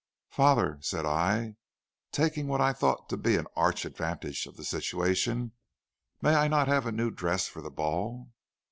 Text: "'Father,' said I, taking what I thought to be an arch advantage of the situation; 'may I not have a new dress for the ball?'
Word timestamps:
"'Father,' 0.31 0.79
said 0.81 1.05
I, 1.05 1.57
taking 2.11 2.47
what 2.47 2.59
I 2.59 2.73
thought 2.73 3.07
to 3.09 3.17
be 3.17 3.35
an 3.35 3.45
arch 3.55 3.85
advantage 3.85 4.47
of 4.47 4.57
the 4.57 4.63
situation; 4.65 5.51
'may 6.23 6.33
I 6.33 6.47
not 6.47 6.67
have 6.67 6.87
a 6.87 6.91
new 6.91 7.11
dress 7.11 7.47
for 7.47 7.61
the 7.61 7.69
ball?' 7.69 8.31